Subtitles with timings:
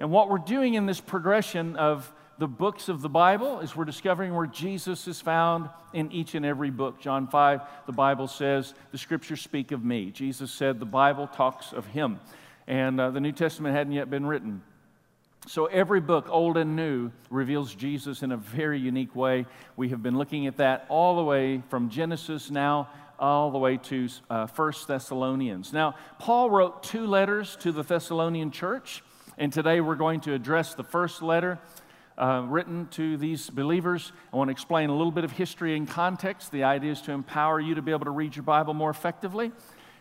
[0.00, 3.86] And what we're doing in this progression of the books of the Bible is we're
[3.86, 7.00] discovering where Jesus is found in each and every book.
[7.00, 10.10] John 5, the Bible says, The scriptures speak of me.
[10.10, 12.20] Jesus said, The Bible talks of him.
[12.66, 14.62] And uh, the New Testament hadn't yet been written.
[15.46, 19.46] So every book, old and new, reveals Jesus in a very unique way.
[19.76, 22.88] We have been looking at that all the way from Genesis now
[23.18, 25.72] all the way to uh, 1 Thessalonians.
[25.72, 29.02] Now, Paul wrote two letters to the Thessalonian church,
[29.38, 31.58] and today we're going to address the first letter
[32.16, 34.12] uh, written to these believers.
[34.32, 36.50] I want to explain a little bit of history and context.
[36.52, 39.52] The idea is to empower you to be able to read your Bible more effectively.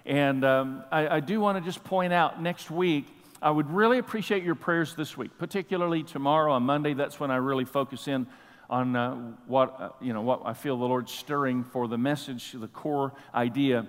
[0.06, 3.08] And um, I, I do want to just point out next week,
[3.42, 6.94] I would really appreciate your prayers this week, particularly tomorrow on Monday.
[6.94, 8.28] That's when I really focus in
[8.70, 9.16] on uh,
[9.48, 13.14] what, uh, you know, what I feel the Lord's stirring for the message, the core
[13.34, 13.86] idea.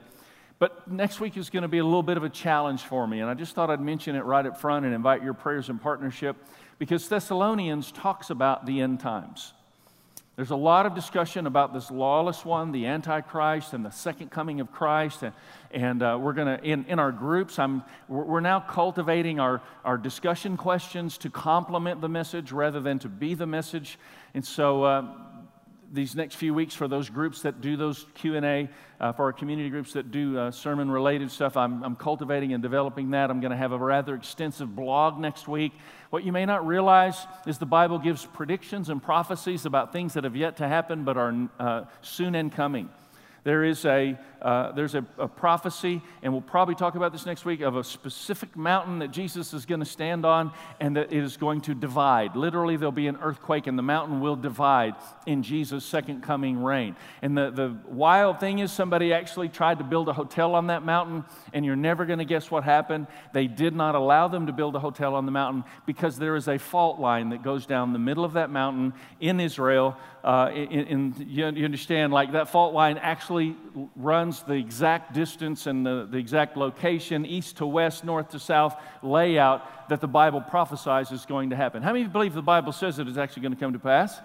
[0.59, 3.21] But next week is going to be a little bit of a challenge for me,
[3.21, 5.81] and I just thought I'd mention it right up front and invite your prayers and
[5.81, 6.37] partnership
[6.79, 9.53] because Thessalonians talks about the end times.
[10.37, 14.61] There's a lot of discussion about this lawless one, the Antichrist, and the second coming
[14.61, 15.23] of Christ.
[15.23, 15.33] And,
[15.71, 19.97] and uh, we're going to, in, in our groups, I'm, we're now cultivating our, our
[19.97, 23.99] discussion questions to complement the message rather than to be the message.
[24.35, 25.07] And so uh,
[25.93, 28.69] these next few weeks for those groups that do those q&a
[29.01, 31.57] uh, for our community groups that do uh, sermon related stuff.
[31.57, 33.31] I'm, I'm, cultivating and developing that.
[33.31, 35.73] I'm going to have a rather extensive blog next week.
[36.11, 40.25] What you may not realize is the bible gives predictions and prophecies about things that
[40.25, 42.89] have yet to happen but are uh, soon and coming.
[43.45, 47.45] There is a, uh, there's a, a, prophecy, and we'll probably talk about this next
[47.45, 51.25] week, of a specific mountain that Jesus is going to stand on and that it
[51.25, 52.37] is going to divide.
[52.37, 54.95] Literally, there'll be an earthquake, and the mountain will divide
[55.27, 56.97] in Jesus' second coming reign.
[57.23, 60.85] And the, the wild thing is, somebody actually tried to build a hotel on that
[60.85, 63.07] mountain, and you're never going to guess what happened.
[63.33, 66.49] They did not allow them to build a hotel on the mountain because there is
[66.49, 69.97] a fault line that goes down the middle of that mountain in Israel.
[70.23, 73.57] Uh, in, in, you understand, like that fault line actually
[73.95, 78.77] runs the exact distance and the, the exact location, east to west, north to south
[79.03, 81.83] layout that the Bible prophesies is going to happen.
[81.83, 84.21] How many believe the Bible says it is actually going to come to pass?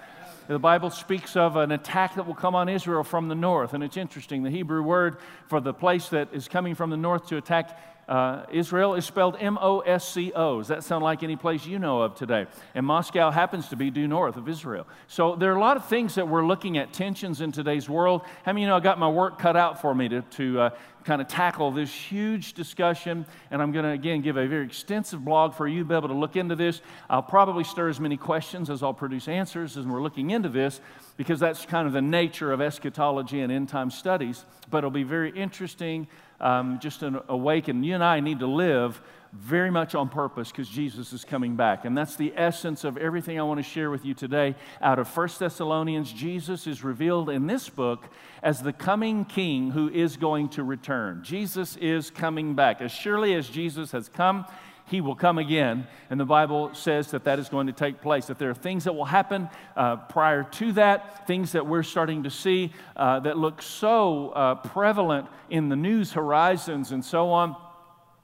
[0.48, 3.74] The Bible speaks of an attack that will come on Israel from the north.
[3.74, 4.44] And it's interesting.
[4.44, 5.18] The Hebrew word
[5.48, 9.38] for the place that is coming from the north to attack uh, Israel is spelled
[9.40, 10.60] M O S C O.
[10.60, 12.48] Does that sound like any place you know of today?
[12.76, 14.88] And Moscow happens to be due north of Israel.
[15.08, 18.22] So there are a lot of things that we're looking at, tensions in today's world.
[18.44, 20.70] How many you know I got my work cut out for me to, to uh,
[21.04, 23.26] kind of tackle this huge discussion?
[23.50, 26.10] And I'm going to, again, give a very extensive blog for you to be able
[26.10, 26.82] to look into this.
[27.10, 30.82] I'll probably stir as many questions as I'll produce answers as we're looking into this
[31.18, 34.44] because that's kind of the nature of eschatology and end time studies.
[34.70, 36.08] But it'll be very interesting
[36.42, 37.84] um, just an awaken.
[37.84, 39.02] You and I need to live
[39.34, 41.86] very much on purpose because Jesus is coming back.
[41.86, 44.56] And that's the essence of everything I want to share with you today.
[44.82, 48.10] Out of 1 Thessalonians, Jesus is revealed in this book
[48.44, 51.24] as the coming king who is going to return.
[51.24, 52.82] Jesus is coming back.
[52.82, 54.46] As surely as Jesus has come,
[54.92, 55.88] he will come again.
[56.10, 58.84] And the Bible says that that is going to take place, that there are things
[58.84, 63.38] that will happen uh, prior to that, things that we're starting to see uh, that
[63.38, 67.56] look so uh, prevalent in the news horizons and so on.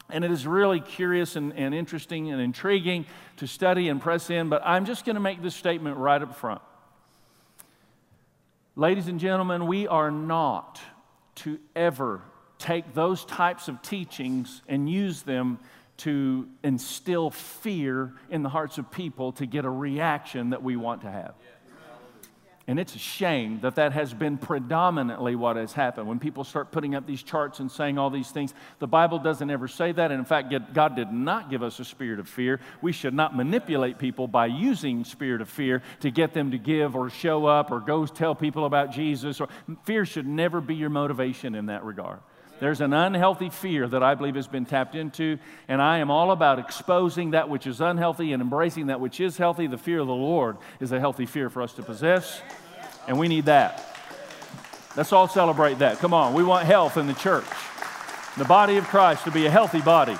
[0.09, 3.05] And it is really curious and, and interesting and intriguing
[3.37, 6.35] to study and press in, but I'm just going to make this statement right up
[6.35, 6.61] front.
[8.75, 10.79] Ladies and gentlemen, we are not
[11.35, 12.21] to ever
[12.57, 15.59] take those types of teachings and use them
[15.97, 21.01] to instill fear in the hearts of people to get a reaction that we want
[21.01, 21.33] to have.
[22.69, 26.05] And it's a shame that that has been predominantly what has happened.
[26.05, 29.49] When people start putting up these charts and saying all these things, the Bible doesn't
[29.49, 30.11] ever say that.
[30.11, 32.59] And in fact, God did not give us a spirit of fear.
[32.81, 36.97] We should not manipulate people by using spirit of fear to get them to give
[36.97, 39.39] or show up or go tell people about Jesus.
[39.39, 39.47] Or,
[39.85, 42.19] fear should never be your motivation in that regard.
[42.59, 45.37] There's an unhealthy fear that I believe has been tapped into,
[45.67, 49.37] and I am all about exposing that which is unhealthy and embracing that which is
[49.37, 49.67] healthy.
[49.67, 52.41] The fear of the Lord is a healthy fear for us to possess,
[53.07, 53.83] and we need that.
[54.95, 55.99] Let's all celebrate that.
[55.99, 57.45] Come on, we want health in the church,
[58.37, 60.17] the body of Christ to be a healthy body.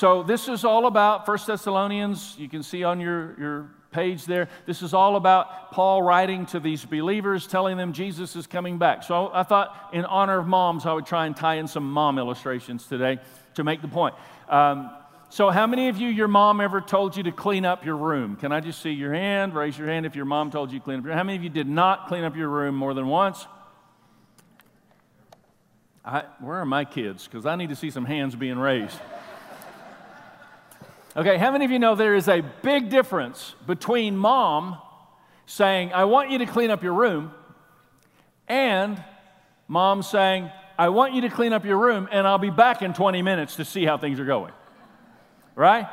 [0.00, 2.34] So, this is all about 1 Thessalonians.
[2.38, 4.48] You can see on your, your page there.
[4.64, 9.02] This is all about Paul writing to these believers, telling them Jesus is coming back.
[9.02, 12.18] So I thought, in honor of moms, I would try and tie in some mom
[12.18, 13.18] illustrations today
[13.56, 14.14] to make the point.
[14.48, 14.90] Um,
[15.28, 18.36] so, how many of you, your mom ever told you to clean up your room?
[18.36, 19.54] Can I just see your hand?
[19.54, 21.18] Raise your hand if your mom told you to clean up your room.
[21.18, 23.46] How many of you did not clean up your room more than once?
[26.06, 27.26] I, where are my kids?
[27.26, 28.96] Because I need to see some hands being raised.
[31.16, 34.78] Okay, how many of you know there is a big difference between mom
[35.44, 37.32] saying, I want you to clean up your room,
[38.46, 39.02] and
[39.66, 42.94] mom saying, I want you to clean up your room, and I'll be back in
[42.94, 44.52] 20 minutes to see how things are going.
[45.56, 45.88] Right?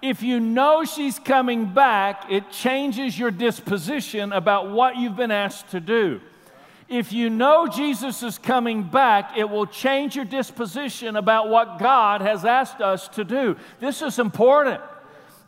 [0.00, 5.68] If you know she's coming back, it changes your disposition about what you've been asked
[5.72, 6.22] to do.
[6.88, 12.20] If you know Jesus is coming back, it will change your disposition about what God
[12.20, 13.56] has asked us to do.
[13.80, 14.80] This is important.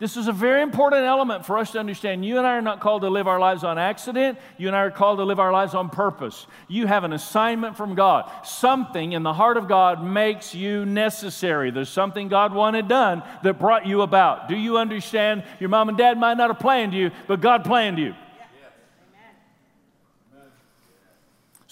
[0.01, 2.25] This is a very important element for us to understand.
[2.25, 4.39] You and I are not called to live our lives on accident.
[4.59, 6.47] You and I are called to live our lives on purpose.
[6.67, 8.31] You have an assignment from God.
[8.45, 11.71] Something in the heart of God makes you necessary.
[11.71, 14.49] There's something God wanted done that brought you about.
[14.49, 15.45] Do you understand?
[15.61, 18.15] Your mom and dad might not have planned you, but God planned you.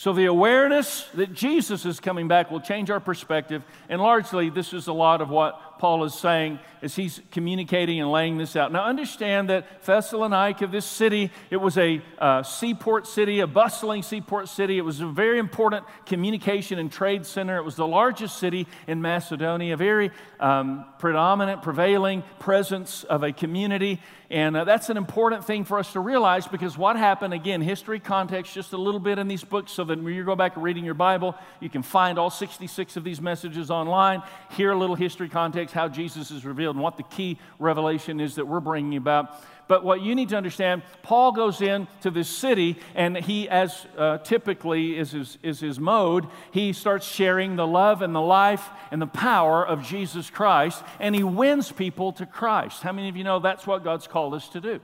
[0.02, 3.62] So, the awareness that Jesus is coming back will change our perspective.
[3.88, 8.10] And largely, this is a lot of what Paul is saying as he's communicating and
[8.10, 8.72] laying this out.
[8.72, 14.48] Now, understand that Thessalonica, this city, it was a uh, seaport city, a bustling seaport
[14.48, 14.76] city.
[14.76, 17.56] It was a very important communication and trade center.
[17.56, 20.10] It was the largest city in Macedonia, a very
[20.40, 24.00] um, predominant, prevailing presence of a community.
[24.32, 28.00] And uh, that's an important thing for us to realize because what happened, again, history
[28.00, 30.64] context, just a little bit in these books so that when you go back and
[30.64, 34.96] reading your Bible, you can find all 66 of these messages online, hear a little
[34.96, 38.96] history context, how Jesus is revealed and what the key revelation is that we're bringing
[38.96, 39.38] about.
[39.68, 44.18] But what you need to understand, Paul goes into this city, and he, as uh,
[44.18, 49.00] typically is his, is his mode, he starts sharing the love and the life and
[49.00, 52.82] the power of Jesus Christ, and he wins people to Christ.
[52.82, 54.80] How many of you know that's what God's called us to do?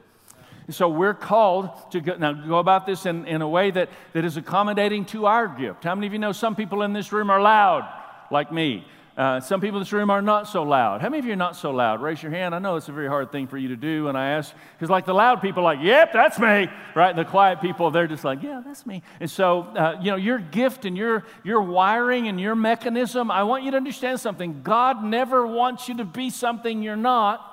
[0.66, 3.88] And so we're called to go, now go about this in, in a way that,
[4.12, 5.82] that is accommodating to our gift.
[5.82, 7.88] How many of you know some people in this room are loud,
[8.31, 8.86] like me?
[9.19, 11.00] Uh, some people in this room are not so loud.
[11.00, 12.00] How many of you are not so loud?
[12.00, 12.55] Raise your hand.
[12.55, 14.06] I know it's a very hard thing for you to do.
[14.06, 17.11] And I ask, because like the loud people are like, yep, that's me, right?
[17.11, 19.03] And the quiet people, they're just like, yeah, that's me.
[19.19, 23.43] And so, uh, you know, your gift and your, your wiring and your mechanism, I
[23.43, 24.62] want you to understand something.
[24.62, 27.44] God never wants you to be something you're not.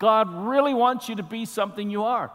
[0.00, 2.32] God really wants you to be something you are.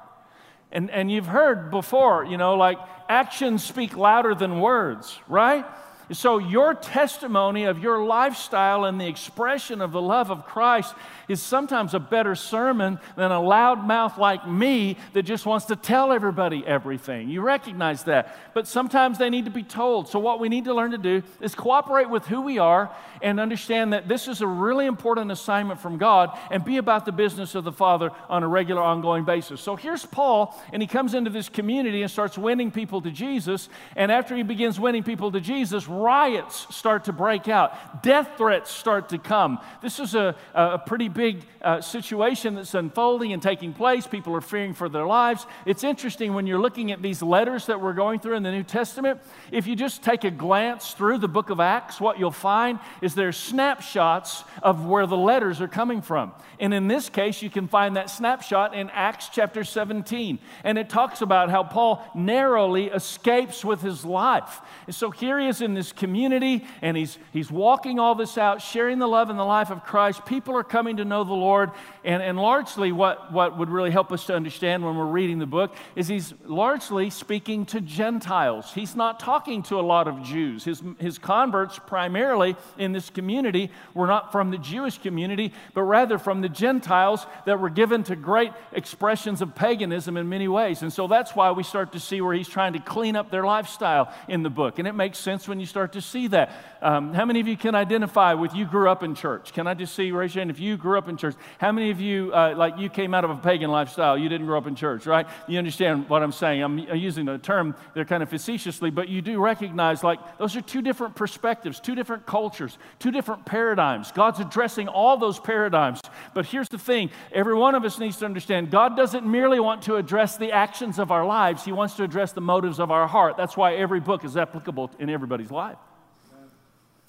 [0.72, 2.78] And, and you've heard before, you know, like
[3.10, 5.66] actions speak louder than words, right?
[6.14, 10.96] So, your testimony of your lifestyle and the expression of the love of Christ
[11.28, 15.76] is sometimes a better sermon than a loud mouth like me that just wants to
[15.76, 17.30] tell everybody everything.
[17.30, 18.38] You recognize that.
[18.54, 20.08] But sometimes they need to be told.
[20.08, 22.90] So, what we need to learn to do is cooperate with who we are
[23.22, 27.12] and understand that this is a really important assignment from God and be about the
[27.12, 29.60] business of the Father on a regular, ongoing basis.
[29.60, 33.68] So, here's Paul, and he comes into this community and starts winning people to Jesus.
[33.98, 38.72] And after he begins winning people to Jesus, riots start to break out, death threats
[38.72, 39.60] start to come.
[39.82, 44.08] This is a, a pretty big uh, situation that's unfolding and taking place.
[44.08, 45.46] People are fearing for their lives.
[45.66, 48.64] It's interesting when you're looking at these letters that we're going through in the New
[48.64, 49.20] Testament.
[49.52, 53.16] If you just take a glance through the book of Acts, what you'll find is
[53.16, 56.32] there's snapshots of where the letters are coming from.
[56.60, 60.40] And in this case, you can find that snapshot in Acts chapter 17.
[60.64, 64.62] And it talks about how Paul narrowly escapes with his life.
[64.86, 68.62] And so here he is in this community, and he's, he's walking all this out,
[68.62, 70.26] sharing the love and the life of Christ.
[70.26, 71.72] People are coming to know the Lord.
[72.08, 75.46] And, and largely, what, what would really help us to understand when we're reading the
[75.46, 78.72] book is he's largely speaking to Gentiles.
[78.74, 80.64] He's not talking to a lot of Jews.
[80.64, 86.18] His, his converts, primarily in this community, were not from the Jewish community, but rather
[86.18, 90.84] from the Gentiles that were given to great expressions of paganism in many ways.
[90.84, 93.44] And so that's why we start to see where he's trying to clean up their
[93.44, 94.80] lifestyle in the book.
[94.80, 96.56] And it makes sense when you start to see that.
[96.82, 99.52] Um, how many of you can identify with you grew up in church?
[99.52, 101.36] Can I just see, raise your hand, if you grew up in church?
[101.58, 104.48] How many of you, uh, like you came out of a pagan lifestyle, you didn't
[104.48, 105.28] grow up in church, right?
[105.48, 106.64] You understand what I'm saying.
[106.64, 110.62] I'm using a term there kind of facetiously, but you do recognize like those are
[110.62, 114.12] two different perspectives, two different cultures, two different paradigms.
[114.12, 116.02] God's addressing all those paradigms.
[116.34, 119.84] But here's the thing every one of us needs to understand God doesn't merely want
[119.84, 123.08] to address the actions of our lives, He wants to address the motives of our
[123.08, 123.38] heart.
[123.38, 125.78] That's why every book is applicable in everybody's life.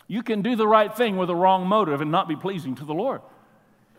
[0.09, 2.85] You can do the right thing with a wrong motive and not be pleasing to
[2.85, 3.21] the Lord.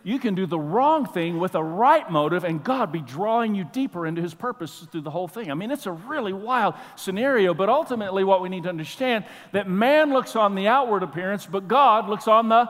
[0.03, 3.65] You can do the wrong thing with a right motive and God be drawing you
[3.65, 5.51] deeper into his purpose through the whole thing.
[5.51, 9.69] I mean, it's a really wild scenario, but ultimately what we need to understand that
[9.69, 12.65] man looks on the outward appearance, but God looks on the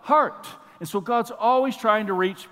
[0.00, 0.46] heart.
[0.80, 2.48] And so God's always trying to reach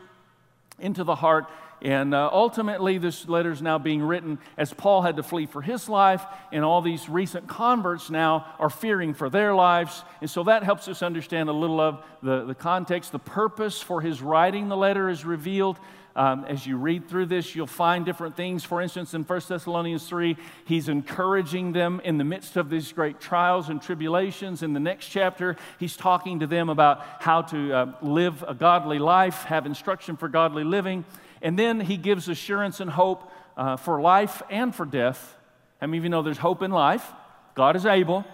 [0.78, 1.46] into the heart
[1.82, 5.60] And uh, ultimately, this letter is now being written as Paul had to flee for
[5.60, 10.04] his life, and all these recent converts now are fearing for their lives.
[10.20, 13.10] And so that helps us understand a little of the, the context.
[13.10, 15.78] The purpose for his writing the letter is revealed.
[16.14, 18.62] Um, as you read through this, you'll find different things.
[18.62, 20.36] For instance, in 1 Thessalonians 3,
[20.66, 24.62] he's encouraging them in the midst of these great trials and tribulations.
[24.62, 28.98] In the next chapter, he's talking to them about how to uh, live a godly
[28.98, 31.04] life, have instruction for godly living.
[31.42, 35.36] And then he gives assurance and hope uh, for life and for death.
[35.80, 37.12] How many of you know there's hope in life?
[37.54, 38.24] God is able.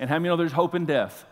[0.00, 1.24] And how many know there's hope in death?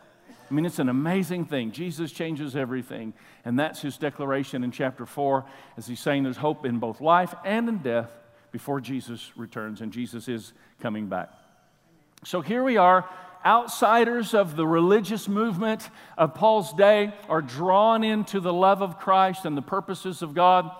[0.50, 1.72] I mean, it's an amazing thing.
[1.72, 3.14] Jesus changes everything.
[3.44, 5.44] And that's his declaration in chapter 4
[5.78, 8.10] as he's saying there's hope in both life and in death
[8.52, 9.80] before Jesus returns.
[9.80, 11.30] And Jesus is coming back.
[12.24, 13.08] So here we are.
[13.44, 19.46] Outsiders of the religious movement of Paul's day are drawn into the love of Christ
[19.46, 20.70] and the purposes of God.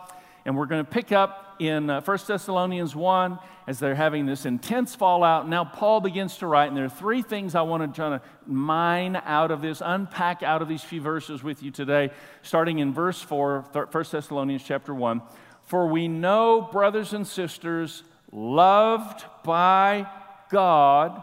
[0.45, 4.45] And we're going to pick up in uh, 1 Thessalonians 1 as they're having this
[4.45, 5.49] intense fallout.
[5.49, 8.23] Now, Paul begins to write, and there are three things I want to try to
[8.47, 12.11] mine out of this, unpack out of these few verses with you today,
[12.43, 15.23] starting in verse 4, 1 Thessalonians chapter 1.
[15.63, 20.09] For we know, brothers and sisters, loved by
[20.51, 21.23] God,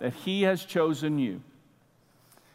[0.00, 1.40] that He has chosen you.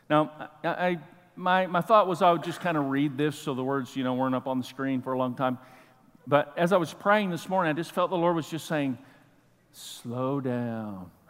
[0.09, 0.99] Now, I, I
[1.35, 4.03] my, my thought was I would just kind of read this so the words, you
[4.03, 5.57] know, weren't up on the screen for a long time.
[6.27, 8.97] But as I was praying this morning, I just felt the Lord was just saying,
[9.71, 11.11] slow down.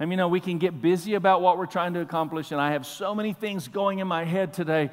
[0.00, 2.60] I mean, you know, we can get busy about what we're trying to accomplish, and
[2.60, 4.90] I have so many things going in my head today.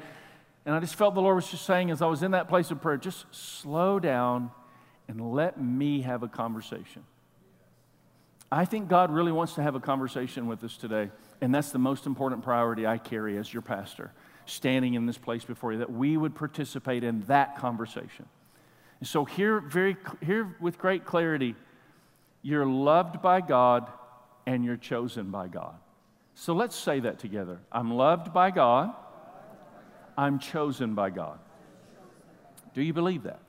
[0.64, 2.70] And I just felt the Lord was just saying, as I was in that place
[2.70, 4.50] of prayer, just slow down
[5.08, 7.02] and let me have a conversation.
[8.52, 11.78] I think God really wants to have a conversation with us today, and that's the
[11.78, 14.12] most important priority I carry as your pastor,
[14.44, 18.26] standing in this place before you, that we would participate in that conversation.
[19.00, 21.56] And so, here, very, here with great clarity,
[22.42, 23.90] you're loved by God
[24.46, 25.74] and you're chosen by God.
[26.34, 27.60] So let's say that together.
[27.70, 28.94] I'm loved by God,
[30.16, 31.38] I'm chosen by God.
[32.74, 33.40] Do you believe that?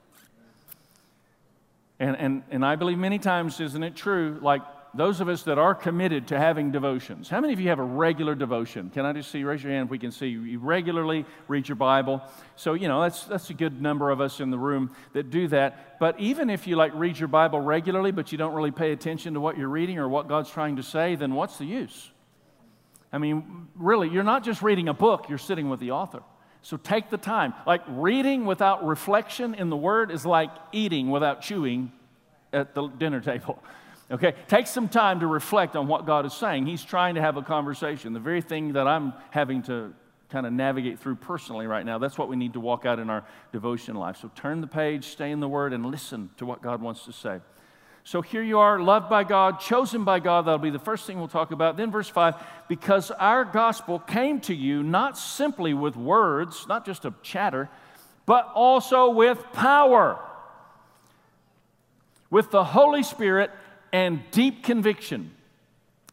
[2.00, 4.39] And, and, and I believe many times, isn't it true?
[4.41, 4.62] Like
[4.93, 7.29] those of us that are committed to having devotions.
[7.29, 8.89] How many of you have a regular devotion?
[8.89, 11.77] Can I just see, raise your hand if we can see you regularly read your
[11.77, 12.21] Bible?
[12.57, 15.48] So, you know, that's, that's a good number of us in the room that do
[15.48, 15.98] that.
[16.00, 19.36] But even if you like read your Bible regularly, but you don't really pay attention
[19.36, 22.12] to what you're reading or what God's trying to say, then what's the use?
[23.13, 26.21] I mean, really, you're not just reading a book, you're sitting with the author.
[26.63, 27.53] So take the time.
[27.65, 31.91] Like reading without reflection in the Word is like eating without chewing
[32.53, 33.63] at the dinner table.
[34.12, 36.65] Okay, take some time to reflect on what God is saying.
[36.65, 38.12] He's trying to have a conversation.
[38.12, 39.94] The very thing that I'm having to
[40.30, 43.10] kind of navigate through personally right now, that's what we need to walk out in
[43.10, 44.18] our devotion life.
[44.22, 47.13] So turn the page, stay in the Word, and listen to what God wants to
[47.13, 47.39] say.
[48.03, 50.46] So here you are, loved by God, chosen by God.
[50.46, 51.77] That'll be the first thing we'll talk about.
[51.77, 52.36] Then, verse 5
[52.68, 57.70] because our gospel came to you not simply with words, not just a chatter,
[58.25, 60.20] but also with power,
[62.30, 63.51] with the Holy Spirit
[63.91, 65.31] and deep conviction.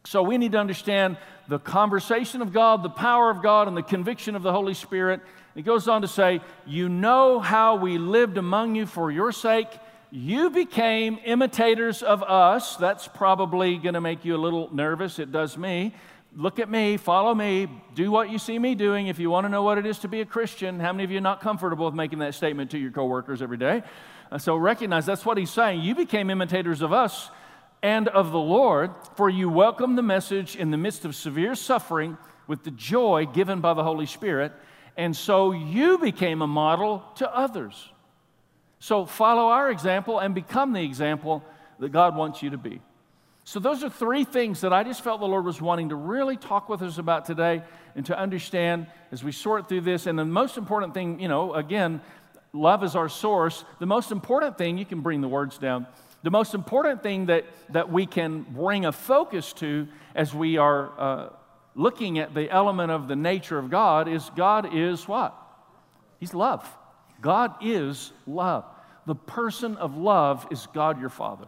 [0.05, 1.17] So we need to understand
[1.47, 5.21] the conversation of God, the power of God, and the conviction of the Holy Spirit.
[5.55, 9.67] He goes on to say, You know how we lived among you for your sake.
[10.11, 12.75] You became imitators of us.
[12.77, 15.19] That's probably going to make you a little nervous.
[15.19, 15.93] It does me.
[16.35, 19.07] Look at me, follow me, do what you see me doing.
[19.07, 21.09] If you want to know what it is to be a Christian, how many of
[21.09, 23.81] you are not comfortable with making that statement to your coworkers every day?
[24.31, 25.81] Uh, so recognize that's what he's saying.
[25.81, 27.31] You became imitators of us
[27.81, 32.17] and of the Lord, for you welcomed the message in the midst of severe suffering
[32.47, 34.51] with the joy given by the Holy Spirit,
[34.97, 37.89] and so you became a model to others.
[38.79, 41.43] So follow our example and become the example
[41.79, 42.81] that God wants you to be.
[43.45, 46.37] So, those are three things that I just felt the Lord was wanting to really
[46.37, 47.63] talk with us about today
[47.95, 50.05] and to understand as we sort through this.
[50.05, 51.99] And the most important thing, you know, again,
[52.53, 53.65] love is our source.
[53.79, 55.87] The most important thing, you can bring the words down
[56.23, 60.99] the most important thing that, that we can bring a focus to as we are
[60.99, 61.29] uh,
[61.75, 65.35] looking at the element of the nature of God is God is what?
[66.19, 66.67] He's love.
[67.21, 68.65] God is love.
[69.05, 71.47] The person of love is God your Father.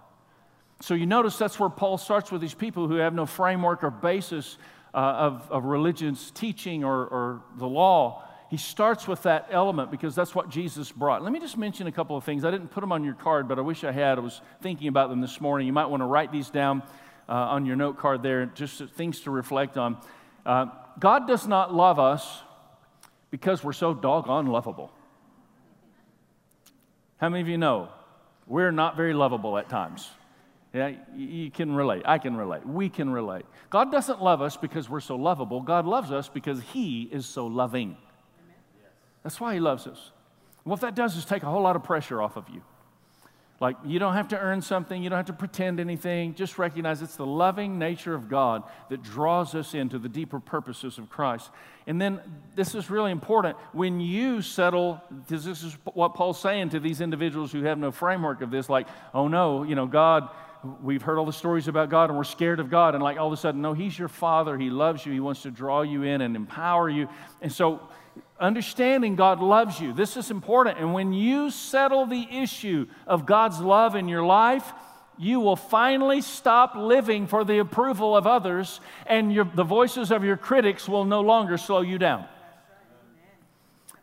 [0.80, 3.92] So you notice that's where Paul starts with these people who have no framework or
[3.92, 4.58] basis
[4.94, 10.14] uh, of, of religion's teaching or, or the law he starts with that element because
[10.14, 11.24] that's what Jesus brought.
[11.24, 12.44] Let me just mention a couple of things.
[12.44, 14.18] I didn't put them on your card, but I wish I had.
[14.18, 15.68] I was thinking about them this morning.
[15.68, 16.84] You might want to write these down
[17.30, 19.96] uh, on your note card there, just things to reflect on.
[20.46, 20.66] Uh,
[21.00, 22.42] God does not love us
[23.30, 24.92] because we're so doggone lovable.
[27.16, 27.88] How many of you know
[28.48, 30.10] We're not very lovable at times.
[30.74, 32.02] Yeah, you can relate.
[32.04, 32.66] I can relate.
[32.68, 33.46] We can relate.
[33.70, 35.62] God doesn't love us because we're so lovable.
[35.62, 37.96] God loves us because He is so loving.
[39.24, 40.12] That's why He loves us.
[40.64, 42.62] What that does is take a whole lot of pressure off of you.
[43.60, 46.34] Like, you don't have to earn something, you don't have to pretend anything.
[46.34, 50.98] Just recognize it's the loving nature of God that draws us into the deeper purposes
[50.98, 51.52] of Christ.
[51.86, 52.20] And then,
[52.56, 53.56] this is really important.
[53.72, 57.92] When you settle, because this is what Paul's saying to these individuals who have no
[57.92, 60.30] framework of this, like, oh no, you know, God,
[60.82, 62.96] we've heard all the stories about God and we're scared of God.
[62.96, 64.58] And like all of a sudden, no, He's your Father.
[64.58, 65.14] He loves you.
[65.14, 67.08] He wants to draw you in and empower you.
[67.42, 67.80] And so,
[68.42, 69.94] understanding God loves you.
[69.94, 70.80] This is important.
[70.80, 74.74] And when you settle the issue of God's love in your life,
[75.18, 80.24] you will finally stop living for the approval of others, and your, the voices of
[80.24, 82.26] your critics will no longer slow you down.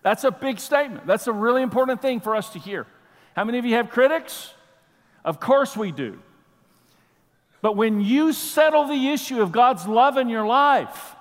[0.03, 1.07] That's a big statement.
[1.07, 2.87] That's a really important thing for us to hear.
[3.35, 4.55] How many of you have critics?
[5.25, 6.21] Of course we do.
[7.61, 11.17] But when you settle the issue of God's love in your life,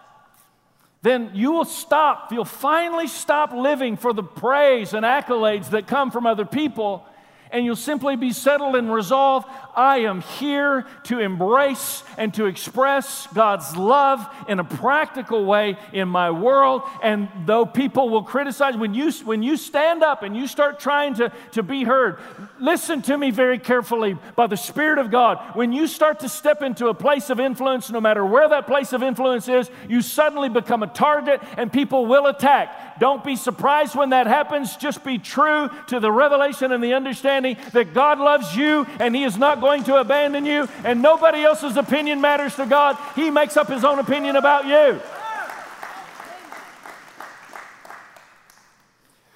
[1.01, 6.11] then you will stop, you'll finally stop living for the praise and accolades that come
[6.11, 7.05] from other people
[7.51, 9.47] and you'll simply be settled and resolved.
[9.75, 16.07] I am here to embrace and to express God's love in a practical way in
[16.09, 16.83] my world.
[17.03, 21.15] And though people will criticize, when you, when you stand up and you start trying
[21.15, 22.19] to, to be heard,
[22.59, 25.55] listen to me very carefully by the Spirit of God.
[25.55, 28.93] When you start to step into a place of influence, no matter where that place
[28.93, 32.86] of influence is, you suddenly become a target and people will attack.
[32.99, 34.75] Don't be surprised when that happens.
[34.75, 39.23] Just be true to the revelation and the understanding that God loves you and He
[39.23, 42.97] is not going to abandon you, and nobody else's opinion matters to God.
[43.15, 44.99] He makes up His own opinion about you.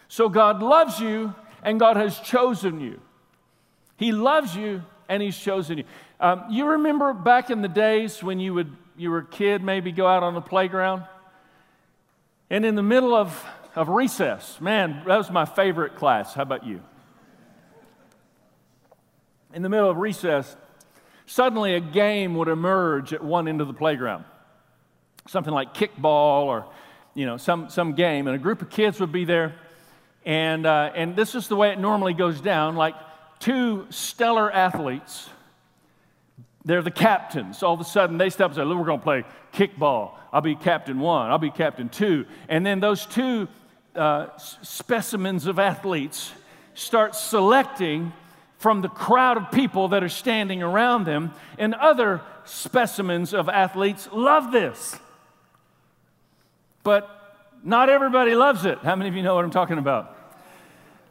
[0.07, 2.99] So God loves you and God has chosen you.
[3.97, 5.83] He loves you and He's chosen you.
[6.19, 9.91] Um, you remember back in the days when you would you were a kid, maybe
[9.91, 11.03] go out on the playground,
[12.51, 13.43] and in the middle of,
[13.75, 16.35] of recess, man, that was my favorite class.
[16.35, 16.81] How about you?
[19.53, 20.55] in the middle of recess,
[21.25, 24.25] suddenly a game would emerge at one end of the playground.
[25.27, 26.65] Something like kickball or,
[27.13, 28.27] you know, some, some game.
[28.27, 29.55] And a group of kids would be there.
[30.25, 32.95] And, uh, and this is the way it normally goes down like
[33.39, 35.29] two stellar athletes.
[36.63, 37.63] They're the captains.
[37.63, 40.11] All of a sudden, they step and say, Look, we're going to play kickball.
[40.31, 42.25] I'll be captain one, I'll be captain two.
[42.47, 43.47] And then those two
[43.95, 46.31] uh, specimens of athletes
[46.73, 48.13] start selecting
[48.57, 51.33] from the crowd of people that are standing around them.
[51.57, 54.95] And other specimens of athletes love this.
[56.83, 57.09] But
[57.63, 58.77] not everybody loves it.
[58.79, 60.15] How many of you know what I'm talking about?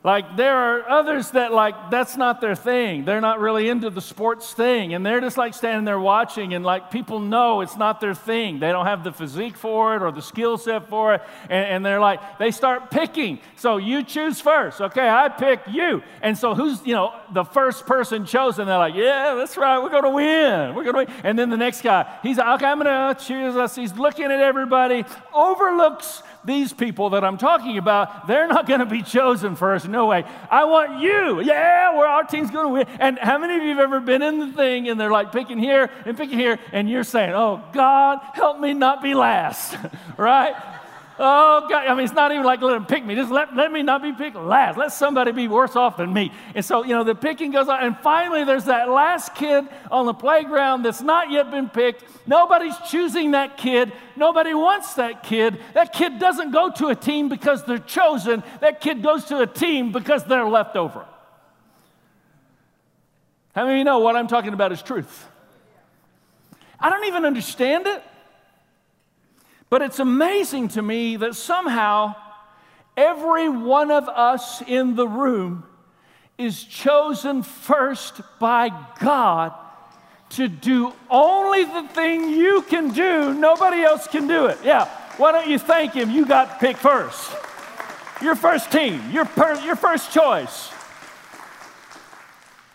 [0.02, 3.04] Like, there are others that, like, that's not their thing.
[3.04, 4.94] They're not really into the sports thing.
[4.94, 8.60] And they're just like standing there watching, and like, people know it's not their thing.
[8.60, 11.22] They don't have the physique for it or the skill set for it.
[11.50, 13.40] And, and they're like, they start picking.
[13.56, 14.80] So you choose first.
[14.80, 16.02] Okay, I pick you.
[16.22, 18.66] And so who's, you know, the first person chosen?
[18.66, 19.80] They're like, yeah, that's right.
[19.82, 20.74] We're going to win.
[20.74, 21.20] We're going to win.
[21.24, 23.76] And then the next guy, he's like, okay, I'm going to choose us.
[23.76, 28.86] He's looking at everybody, overlooks these people that I'm talking about, they're not going to
[28.86, 29.89] be chosen first.
[29.90, 30.24] No way.
[30.50, 31.40] I want you.
[31.40, 32.86] Yeah, where our team's going to win.
[33.00, 35.58] And how many of you have ever been in the thing and they're like picking
[35.58, 39.76] here and picking here, and you're saying, Oh, God, help me not be last,
[40.16, 40.54] right?
[41.22, 41.86] Oh, God.
[41.86, 43.14] I mean, it's not even like let them pick me.
[43.14, 44.78] Just let, let me not be picked last.
[44.78, 46.32] Let somebody be worse off than me.
[46.54, 47.82] And so, you know, the picking goes on.
[47.82, 52.04] And finally, there's that last kid on the playground that's not yet been picked.
[52.26, 53.92] Nobody's choosing that kid.
[54.16, 55.58] Nobody wants that kid.
[55.74, 58.42] That kid doesn't go to a team because they're chosen.
[58.62, 61.04] That kid goes to a team because they're left over.
[63.54, 65.28] How many of you know what I'm talking about is truth?
[66.78, 68.02] I don't even understand it.
[69.70, 72.16] But it's amazing to me that somehow
[72.96, 75.64] every one of us in the room
[76.36, 79.54] is chosen first by God
[80.30, 83.32] to do only the thing you can do.
[83.34, 84.58] Nobody else can do it.
[84.64, 84.86] Yeah.
[85.16, 86.10] Why don't you thank Him?
[86.10, 87.30] You got picked first.
[88.22, 90.70] Your first team, your, per- your first choice.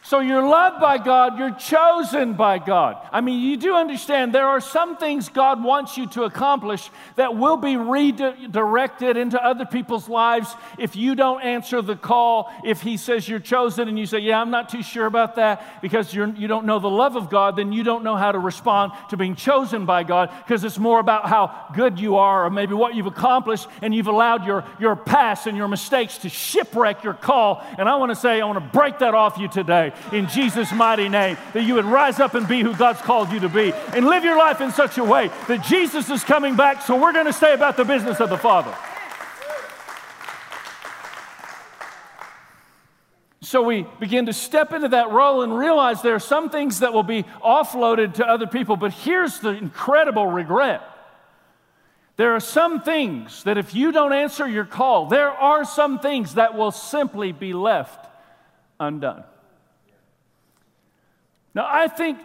[0.06, 2.96] So you're loved by God, you're chosen by God.
[3.12, 7.36] I mean, you do understand there are some things God wants you to accomplish that
[7.36, 12.54] will be redirected into other people's lives if you don't answer the call.
[12.64, 15.82] If He says you're chosen and you say, Yeah, I'm not too sure about that
[15.82, 18.38] because you're, you don't know the love of God, then you don't know how to
[18.38, 22.52] respond to being chosen by God because it's more about how good you are or
[22.52, 27.04] maybe what you've accomplished and you've allowed your, your past and your mistakes to shipwreck
[27.04, 27.66] your call.
[27.80, 30.72] And I want to say, I want to break that off you today in Jesus'
[30.72, 33.74] mighty name, that you would rise up and be who God's called you to be
[33.94, 37.14] and live your life in such a way that Jesus is coming back, so we're
[37.14, 38.76] going to stay about the business of the Father.
[43.42, 46.94] So we begin to step into that role and realize there are some things that
[46.94, 50.82] will be offloaded to other people, but here's the incredible regret.
[52.18, 56.36] There are some things that if you don't answer your call, there are some things
[56.36, 58.08] that will simply be left
[58.80, 59.24] undone.
[61.56, 62.20] Now, I think,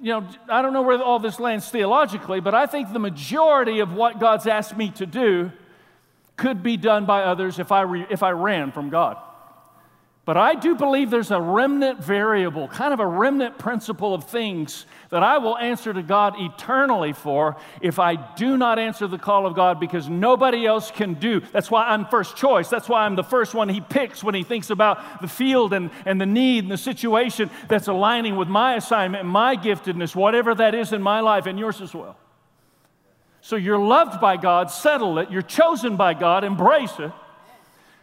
[0.00, 3.80] you know, I don't know where all this lands theologically, but I think the majority
[3.80, 5.50] of what God's asked me to do
[6.36, 9.18] could be done by others if I, re, if I ran from God.
[10.26, 14.84] But I do believe there's a remnant variable, kind of a remnant principle of things
[15.10, 19.46] that I will answer to God eternally for if I do not answer the call
[19.46, 21.38] of God because nobody else can do.
[21.52, 22.68] That's why I'm first choice.
[22.68, 25.92] That's why I'm the first one he picks when he thinks about the field and,
[26.04, 30.74] and the need and the situation that's aligning with my assignment my giftedness, whatever that
[30.74, 32.18] is in my life and yours as well.
[33.42, 35.30] So you're loved by God, settle it.
[35.30, 37.12] You're chosen by God, embrace it.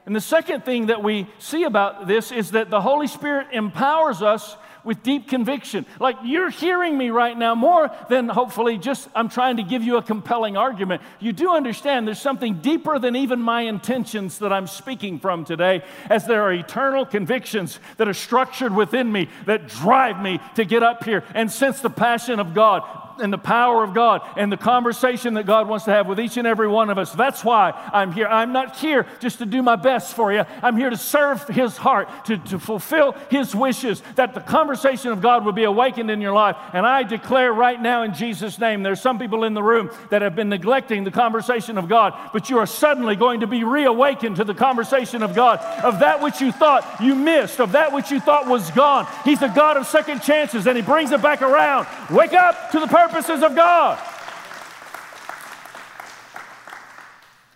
[0.06, 4.22] And the second thing that we see about this is that the Holy Spirit empowers
[4.22, 5.86] us with deep conviction.
[6.00, 9.98] Like you're hearing me right now more than hopefully just I'm trying to give you
[9.98, 11.02] a compelling argument.
[11.20, 15.84] You do understand there's something deeper than even my intentions that I'm speaking from today,
[16.10, 20.84] as there are eternal convictions that are structured within me that drive me to get
[20.84, 22.84] up here and sense the passion of God
[23.20, 26.38] and the power of God and the conversation that God wants to have with each
[26.38, 27.12] and every one of us.
[27.12, 28.28] That's why I'm here.
[28.28, 30.44] I'm not here just to do my best for you.
[30.62, 35.22] I'm here to serve His heart, to, to fulfill His wishes, that the conversation of
[35.22, 36.56] God will be awakened in your life.
[36.74, 40.22] And I declare right now in Jesus' name, there's some people in the room that
[40.22, 44.38] have been neglecting the conversation of God, but you are suddenly going to be reawakened
[44.38, 48.12] to the conversation of God, of that which you thought you missed, of that which
[48.12, 49.08] you thought was gone.
[49.24, 51.88] He's a God of second chances, and He brings it back around.
[52.10, 54.00] Wake up to the person purposes of God.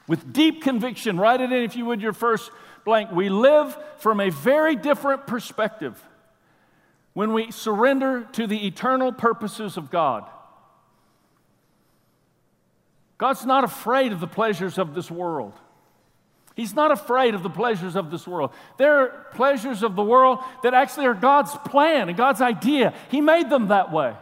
[0.08, 2.52] With deep conviction, write it in if you would, your first
[2.86, 3.12] blank.
[3.12, 6.02] We live from a very different perspective
[7.14, 10.30] when we surrender to the eternal purposes of God.
[13.18, 15.54] God's not afraid of the pleasures of this world.
[16.56, 18.52] He's not afraid of the pleasures of this world.
[18.78, 22.94] There are pleasures of the world that actually are God's plan and God's idea.
[23.10, 24.14] He made them that way.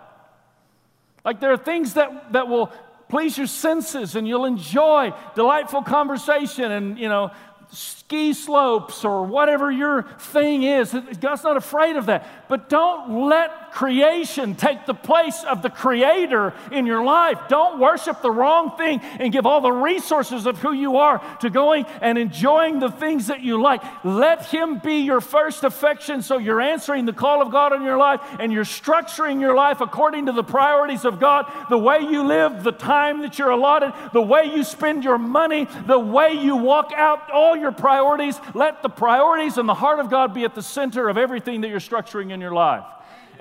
[1.26, 2.72] Like there are things that, that will
[3.10, 7.32] please your senses and you'll enjoy delightful conversation and, you know,
[7.72, 10.96] ski slopes or whatever your thing is.
[11.20, 12.48] God's not afraid of that.
[12.48, 17.38] But don't let creation take the place of the creator in your life.
[17.50, 21.50] Don't worship the wrong thing and give all the resources of who you are to
[21.50, 23.84] going and enjoying the things that you like.
[24.06, 27.98] Let him be your first affection so you're answering the call of God in your
[27.98, 32.24] life and you're structuring your life according to the priorities of God, the way you
[32.24, 36.56] live, the time that you're allotted, the way you spend your money, the way you
[36.56, 38.40] walk out all your priorities.
[38.54, 41.70] Let the priorities and the heart of God be at the center of everything that
[41.70, 42.86] you're structuring in your life.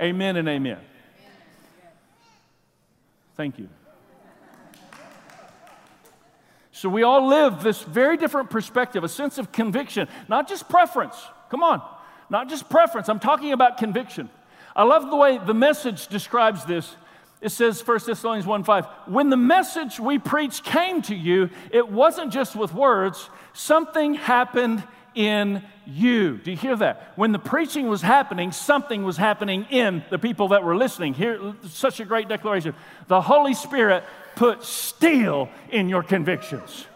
[0.01, 0.79] Amen and amen.
[3.37, 3.69] Thank you.
[6.73, 11.17] So we all live this very different perspective, a sense of conviction, not just preference.
[11.49, 11.81] Come on,
[12.29, 13.09] not just preference.
[13.09, 14.29] I'm talking about conviction.
[14.77, 16.97] I love the way the message describes this.
[17.41, 21.89] It says, 1 Thessalonians 1 5, when the message we preached came to you, it
[21.89, 24.83] wasn't just with words, something happened
[25.15, 26.39] in you.
[26.39, 27.13] Do you hear that?
[27.17, 31.15] When the preaching was happening, something was happening in the people that were listening.
[31.15, 32.75] Here, such a great declaration.
[33.09, 34.05] The Holy Spirit
[34.37, 36.87] put steel in your convictions.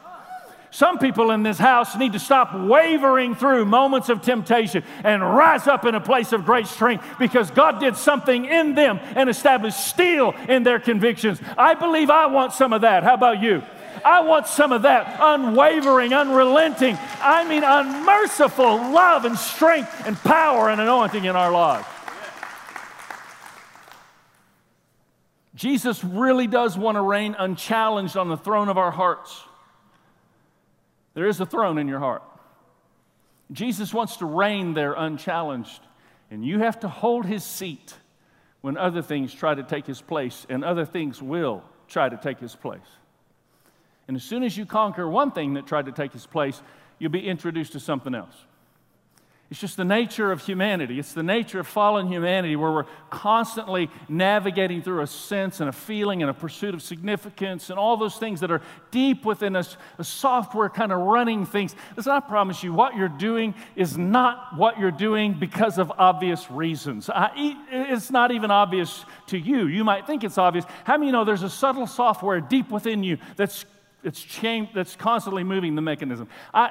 [0.70, 5.66] Some people in this house need to stop wavering through moments of temptation and rise
[5.66, 9.88] up in a place of great strength because God did something in them and established
[9.88, 11.40] steel in their convictions.
[11.56, 13.02] I believe I want some of that.
[13.02, 13.62] How about you?
[14.04, 20.70] I want some of that unwavering, unrelenting, I mean, unmerciful love and strength and power
[20.70, 21.86] and anointing in our lives.
[25.54, 29.42] Jesus really does want to reign unchallenged on the throne of our hearts.
[31.14, 32.22] There is a throne in your heart.
[33.50, 35.80] Jesus wants to reign there unchallenged.
[36.30, 37.94] And you have to hold his seat
[38.60, 42.38] when other things try to take his place, and other things will try to take
[42.38, 42.80] his place.
[44.08, 46.60] And as soon as you conquer one thing that tried to take his place,
[46.98, 48.34] you'll be introduced to something else.
[49.50, 50.98] It's just the nature of humanity.
[50.98, 55.72] It's the nature of fallen humanity where we're constantly navigating through a sense and a
[55.72, 59.78] feeling and a pursuit of significance and all those things that are deep within us,
[59.96, 61.74] a software kind of running things.
[61.96, 66.50] Listen, I promise you, what you're doing is not what you're doing because of obvious
[66.50, 67.08] reasons.
[67.08, 69.66] I, it's not even obvious to you.
[69.66, 70.66] You might think it's obvious.
[70.84, 73.64] How many know there's a subtle software deep within you that's,
[74.08, 76.28] it's changed, that's constantly moving the mechanism?
[76.54, 76.70] I,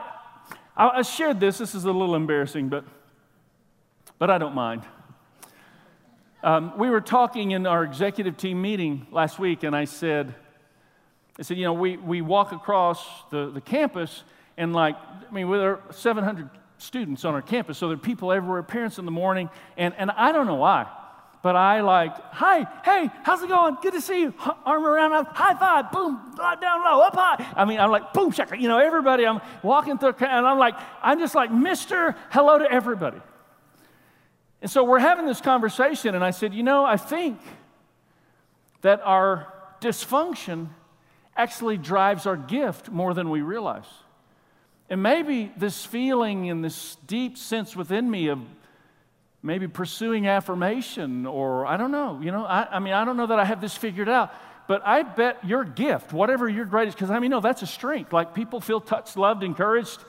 [0.75, 1.59] I, shared this.
[1.59, 2.83] This is a little embarrassing, but,
[4.17, 4.81] but I don't mind.
[6.41, 10.33] Um, we were talking in our executive team meeting last week, and I said,
[11.37, 14.23] I said, you know, we, we walk across the, the campus,
[14.57, 18.31] and like, I mean, there are 700 students on our campus, so there are people
[18.31, 20.87] everywhere, parents in the morning, and, and I don't know why
[21.47, 23.77] but I like, hi, hey, how's it going?
[23.81, 24.33] Good to see you.
[24.65, 27.53] Arm around, high five, boom, down low, up high.
[27.55, 28.59] I mean, I'm like, boom, shaka.
[28.59, 32.17] You know, everybody, I'm walking through, and I'm like, I'm just like, Mr.
[32.31, 33.21] Hello to everybody.
[34.61, 37.39] And so we're having this conversation, and I said, you know, I think
[38.81, 39.47] that our
[39.79, 40.67] dysfunction
[41.37, 43.87] actually drives our gift more than we realize.
[44.89, 48.41] And maybe this feeling and this deep sense within me of
[49.47, 52.19] maybe pursuing affirmation, or I don't know.
[52.21, 54.31] You know, I, I mean, I don't know that I have this figured out,
[54.67, 58.13] but I bet your gift, whatever your greatest, because I mean, no, that's a strength.
[58.13, 59.99] Like people feel touched, loved, encouraged.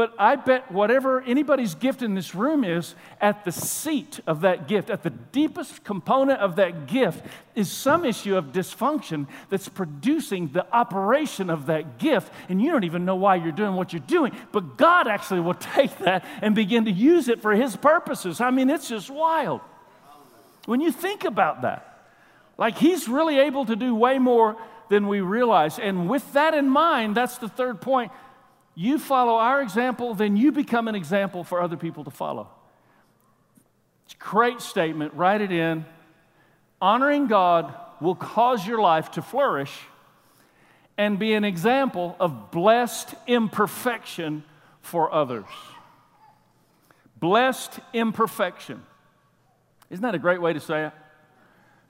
[0.00, 4.66] But I bet whatever anybody's gift in this room is, at the seat of that
[4.66, 7.22] gift, at the deepest component of that gift,
[7.54, 12.32] is some issue of dysfunction that's producing the operation of that gift.
[12.48, 14.34] And you don't even know why you're doing what you're doing.
[14.52, 18.40] But God actually will take that and begin to use it for His purposes.
[18.40, 19.60] I mean, it's just wild.
[20.64, 22.06] When you think about that,
[22.56, 24.56] like He's really able to do way more
[24.88, 25.78] than we realize.
[25.78, 28.12] And with that in mind, that's the third point
[28.80, 32.48] you follow our example, then you become an example for other people to follow.
[34.06, 35.12] It's a great statement.
[35.12, 35.84] Write it in.
[36.80, 39.78] Honoring God will cause your life to flourish
[40.96, 44.44] and be an example of blessed imperfection
[44.80, 45.44] for others.
[47.18, 48.82] Blessed imperfection.
[49.90, 50.92] Isn't that a great way to say it?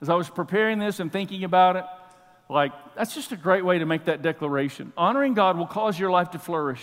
[0.01, 1.85] As I was preparing this and thinking about it,
[2.51, 4.91] like, that's just a great way to make that declaration.
[4.97, 6.81] Honoring God will cause your life to flourish,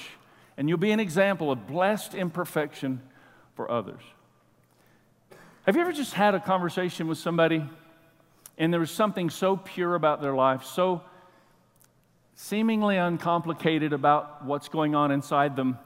[0.57, 3.03] and you'll be an example of blessed imperfection
[3.55, 4.01] for others.
[5.67, 7.63] Have you ever just had a conversation with somebody
[8.57, 11.03] and there was something so pure about their life, so
[12.35, 15.79] seemingly uncomplicated about what's going on inside them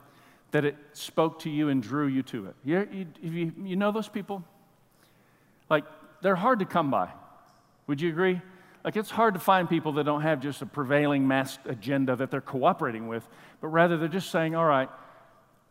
[0.52, 2.54] that it spoke to you and drew you to it?
[2.64, 4.44] You, you, you, you know those people?
[5.68, 5.84] Like,
[6.20, 7.08] they're hard to come by.
[7.88, 8.40] Would you agree?
[8.84, 12.30] Like, it's hard to find people that don't have just a prevailing mass agenda that
[12.30, 13.26] they're cooperating with,
[13.60, 14.88] but rather they're just saying, all right,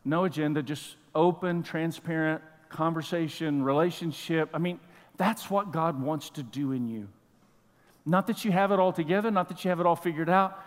[0.05, 4.49] no agenda, just open, transparent conversation, relationship.
[4.53, 4.79] I mean,
[5.17, 7.09] that's what God wants to do in you.
[8.05, 10.59] Not that you have it all together, not that you have it all figured out,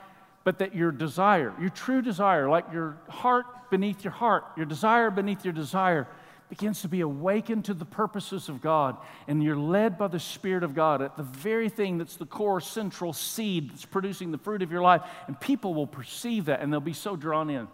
[0.45, 5.11] but that your desire, your true desire, like your heart beneath your heart, your desire
[5.11, 6.07] beneath your desire,
[6.49, 10.63] begins to be awakened to the purposes of God, and you're led by the Spirit
[10.63, 14.63] of God at the very thing that's the core central seed that's producing the fruit
[14.63, 17.67] of your life, and people will perceive that and they'll be so drawn in.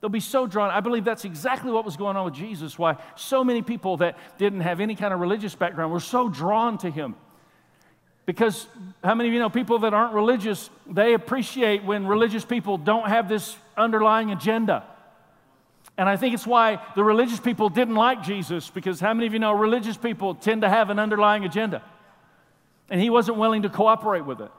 [0.00, 0.70] They'll be so drawn.
[0.70, 4.18] I believe that's exactly what was going on with Jesus, why so many people that
[4.38, 7.14] didn't have any kind of religious background were so drawn to him.
[8.26, 8.66] Because
[9.04, 13.08] how many of you know people that aren't religious, they appreciate when religious people don't
[13.08, 14.84] have this underlying agenda.
[15.98, 19.32] And I think it's why the religious people didn't like Jesus, because how many of
[19.32, 21.82] you know religious people tend to have an underlying agenda?
[22.90, 24.50] And he wasn't willing to cooperate with it.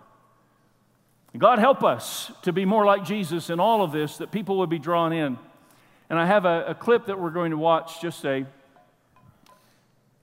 [1.37, 4.69] God help us to be more like Jesus in all of this, that people would
[4.69, 5.37] be drawn in.
[6.09, 8.45] And I have a, a clip that we're going to watch, just say,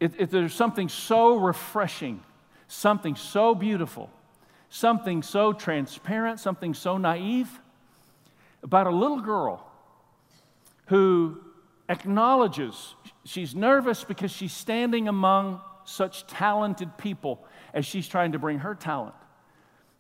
[0.01, 2.23] if there's something so refreshing,
[2.67, 4.11] something so beautiful,
[4.69, 7.61] something so transparent, something so naive
[8.63, 9.71] about a little girl
[10.87, 11.39] who
[11.89, 12.95] acknowledges
[13.25, 18.75] she's nervous because she's standing among such talented people as she's trying to bring her
[18.75, 19.15] talent.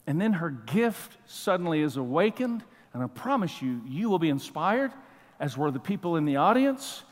[0.06, 4.92] And then her gift suddenly is awakened, and I promise you, you will be inspired,
[5.40, 7.04] as were the people in the audience.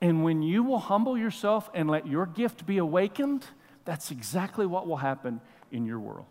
[0.00, 3.46] And when you will humble yourself and let your gift be awakened,
[3.84, 5.40] that's exactly what will happen
[5.70, 6.26] in your world.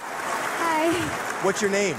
[0.00, 0.90] Hi.
[1.42, 1.96] What's your name?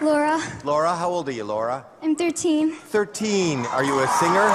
[0.00, 0.40] Laura.
[0.64, 1.84] Laura, how old are you, Laura?
[2.02, 2.72] I'm 13.
[2.72, 3.66] 13.
[3.66, 4.46] Are you a singer?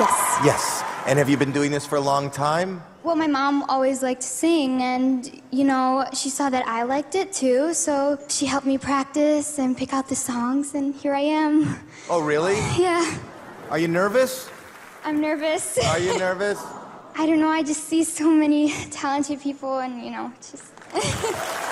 [0.00, 0.38] Yes.
[0.44, 0.84] Yes.
[1.06, 2.82] And have you been doing this for a long time?
[3.02, 7.16] Well, my mom always liked to sing, and you know, she saw that I liked
[7.16, 11.22] it too, so she helped me practice and pick out the songs, and here I
[11.22, 11.76] am.
[12.08, 12.54] Oh, really?
[12.78, 13.18] Yeah,
[13.70, 14.48] Are you nervous?
[15.04, 15.78] I'm nervous.
[15.78, 16.62] Are you nervous?
[17.16, 20.70] I don't know, I just see so many talented people, and you know, just.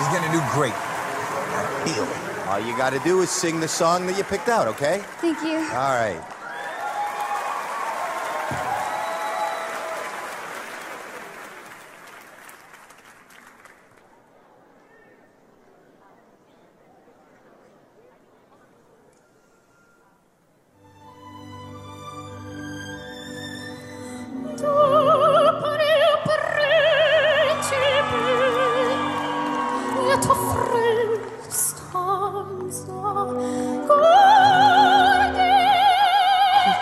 [0.00, 0.72] She's gonna do great.
[0.72, 2.48] I feel it.
[2.48, 5.04] All you got to do is sing the song that you picked out, okay?
[5.20, 5.58] Thank you.
[5.58, 6.20] All right.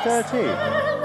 [0.05, 0.98] She's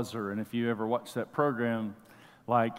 [0.00, 0.30] buzzer.
[0.30, 1.94] And if you ever watch that program,
[2.46, 2.74] like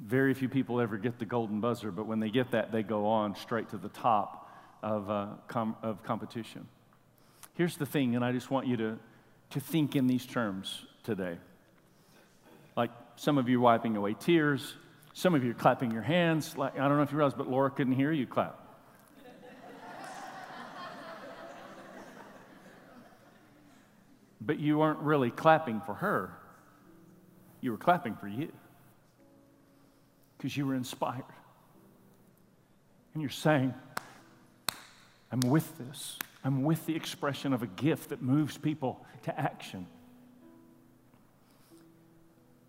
[0.00, 3.06] very few people ever get the golden buzzer, but when they get that, they go
[3.06, 4.48] on straight to the top
[4.80, 6.68] of, uh, com- of competition.
[7.54, 8.98] Here's the thing, and I just want you to,
[9.50, 11.38] to think in these terms today.
[12.76, 14.74] Like some of you wiping away tears,
[15.12, 16.56] some of you are clapping your hands.
[16.56, 18.60] Like, I don't know if you realize, but Laura couldn't hear you clap.
[24.40, 26.36] But you weren't really clapping for her.
[27.64, 28.52] You were clapping for you.
[30.36, 31.24] Because you were inspired.
[33.14, 33.72] And you're saying,
[35.32, 36.18] I'm with this.
[36.44, 39.86] I'm with the expression of a gift that moves people to action.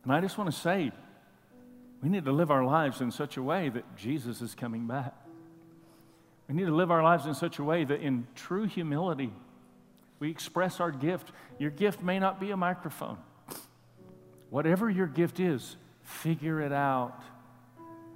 [0.05, 0.93] And I just want to say,
[2.01, 5.13] we need to live our lives in such a way that Jesus is coming back.
[6.47, 9.34] We need to live our lives in such a way that in true humility,
[10.19, 11.34] we express our gift.
[11.60, 13.17] Your gift may not be a microphone.
[14.49, 17.21] Whatever your gift is, figure it out.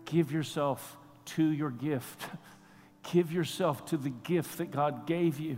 [0.05, 2.23] Give yourself to your gift.
[3.11, 5.57] Give yourself to the gift that God gave you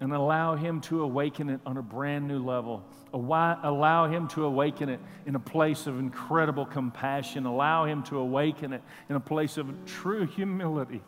[0.00, 2.84] and allow Him to awaken it on a brand new level.
[3.12, 7.46] Allow Him to awaken it in a place of incredible compassion.
[7.46, 11.02] Allow Him to awaken it in a place of true humility.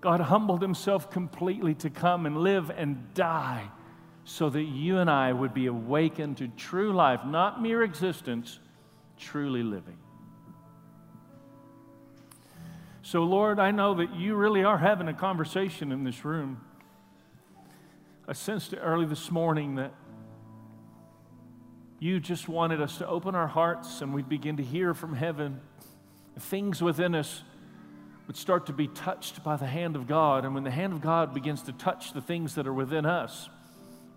[0.00, 3.70] God humbled himself completely to come and live and die
[4.28, 8.58] so that you and I would be awakened to true life, not mere existence,
[9.16, 9.96] truly living.
[13.02, 16.60] So, Lord, I know that you really are having a conversation in this room.
[18.26, 19.94] I sensed early this morning that
[22.00, 25.60] you just wanted us to open our hearts and we'd begin to hear from heaven
[26.36, 27.44] things within us
[28.26, 30.44] would start to be touched by the hand of God.
[30.44, 33.48] And when the hand of God begins to touch the things that are within us,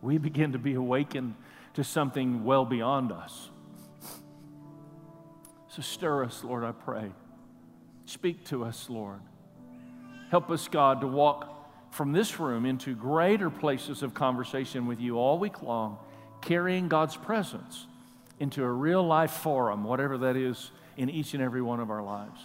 [0.02, 1.36] we begin to be awakened
[1.74, 3.50] to something well beyond us.
[5.70, 7.12] So stir us, Lord, I pray.
[8.06, 9.20] Speak to us, Lord.
[10.32, 15.18] Help us, God, to walk from this room into greater places of conversation with you
[15.18, 15.98] all week long,
[16.42, 17.88] carrying God's presence
[18.40, 22.04] into a real life forum, whatever that is, in each and every one of our
[22.04, 22.40] lives.